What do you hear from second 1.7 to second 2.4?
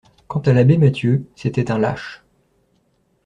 lâche.